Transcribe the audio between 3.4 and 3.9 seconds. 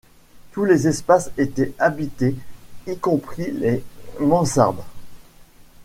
les